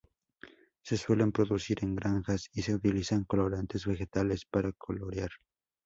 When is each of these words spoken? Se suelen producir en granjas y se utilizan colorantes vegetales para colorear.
Se 0.81 0.97
suelen 0.97 1.31
producir 1.31 1.83
en 1.83 1.95
granjas 1.95 2.49
y 2.53 2.63
se 2.63 2.73
utilizan 2.73 3.23
colorantes 3.25 3.85
vegetales 3.85 4.45
para 4.45 4.71
colorear. 4.71 5.29